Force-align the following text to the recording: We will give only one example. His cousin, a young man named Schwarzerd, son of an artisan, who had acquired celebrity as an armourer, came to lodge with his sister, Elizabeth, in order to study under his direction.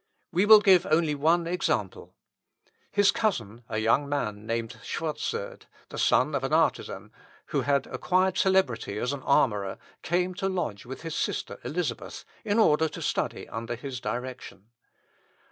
We 0.31 0.47
will 0.47 0.61
give 0.61 0.87
only 0.87 1.13
one 1.13 1.45
example. 1.45 2.15
His 2.89 3.11
cousin, 3.11 3.63
a 3.69 3.77
young 3.77 4.09
man 4.09 4.47
named 4.47 4.79
Schwarzerd, 4.81 5.67
son 5.95 6.33
of 6.33 6.43
an 6.43 6.51
artisan, 6.53 7.11
who 7.49 7.61
had 7.61 7.85
acquired 7.85 8.35
celebrity 8.35 8.97
as 8.97 9.13
an 9.13 9.21
armourer, 9.21 9.77
came 10.01 10.33
to 10.33 10.49
lodge 10.49 10.87
with 10.87 11.03
his 11.03 11.13
sister, 11.13 11.59
Elizabeth, 11.63 12.25
in 12.43 12.57
order 12.57 12.89
to 12.89 12.99
study 12.99 13.47
under 13.47 13.75
his 13.75 13.99
direction. 13.99 14.71